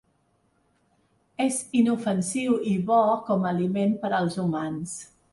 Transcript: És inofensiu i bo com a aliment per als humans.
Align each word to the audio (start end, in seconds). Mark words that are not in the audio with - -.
És 1.43 1.59
inofensiu 1.81 2.55
i 2.71 2.73
bo 2.87 3.01
com 3.27 3.45
a 3.45 3.51
aliment 3.51 3.93
per 4.07 4.11
als 4.21 4.39
humans. 4.45 4.97